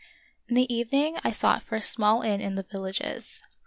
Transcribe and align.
In 0.47 0.55
the 0.55 0.73
evening 0.73 1.19
I 1.23 1.31
sought 1.31 1.61
for 1.61 1.75
a 1.75 1.81
small 1.83 2.23
inn 2.23 2.41
in 2.41 2.55
the 2.55 2.63
villages. 2.63 3.43